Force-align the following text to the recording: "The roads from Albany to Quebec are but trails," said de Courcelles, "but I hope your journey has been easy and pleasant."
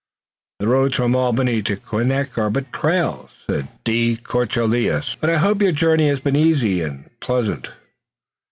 "The 0.57 0.67
roads 0.67 0.95
from 0.95 1.15
Albany 1.15 1.61
to 1.61 1.75
Quebec 1.77 2.35
are 2.35 2.49
but 2.49 2.73
trails," 2.73 3.29
said 3.45 3.67
de 3.83 4.15
Courcelles, 4.17 5.15
"but 5.21 5.29
I 5.29 5.37
hope 5.37 5.61
your 5.61 5.71
journey 5.73 6.07
has 6.07 6.19
been 6.19 6.35
easy 6.35 6.81
and 6.81 7.07
pleasant." 7.19 7.67